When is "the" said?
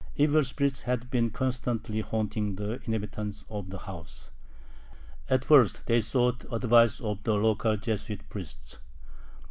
2.55-2.81, 3.69-3.77, 7.21-7.35